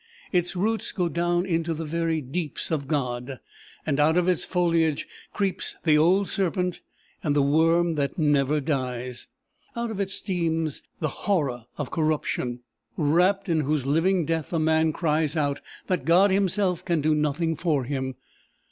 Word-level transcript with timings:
Its 0.31 0.55
roots 0.55 0.91
go 0.91 1.07
down 1.07 1.45
into 1.45 1.75
the 1.75 1.85
very 1.85 2.21
deeps 2.21 2.71
of 2.71 2.87
God, 2.87 3.39
and 3.85 3.99
out 3.99 4.17
of 4.17 4.27
its 4.27 4.43
foliage 4.43 5.07
creeps 5.31 5.75
the 5.83 5.95
old 5.95 6.27
serpent, 6.27 6.81
and 7.23 7.35
the 7.35 7.41
worm 7.43 7.93
that 7.93 8.17
never 8.17 8.59
dies! 8.59 9.27
Out 9.75 9.91
of 9.91 9.99
it 9.99 10.09
steams 10.09 10.81
the 10.99 11.07
horror 11.29 11.65
of 11.77 11.91
corruption, 11.91 12.61
wrapt 12.97 13.47
in 13.47 13.59
whose 13.59 13.85
living 13.85 14.25
death 14.25 14.51
a 14.51 14.57
man 14.57 14.91
cries 14.91 15.37
out 15.37 15.61
that 15.85 16.03
God 16.05 16.31
himself 16.31 16.83
can 16.83 16.99
do 17.01 17.13
nothing 17.13 17.55
for 17.55 17.83
him. 17.83 18.15